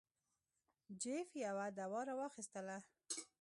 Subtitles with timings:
[1.01, 2.77] جیف یوه دوا را واخیستله.